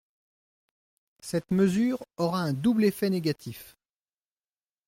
[1.19, 3.77] Cette mesure aura un double effet négatif.